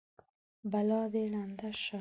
[0.71, 1.89] بلا دې ړنده شه!